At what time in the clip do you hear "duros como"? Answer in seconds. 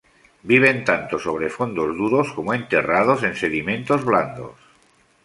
1.95-2.55